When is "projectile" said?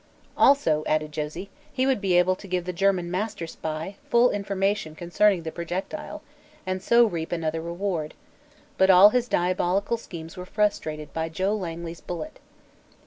5.51-6.23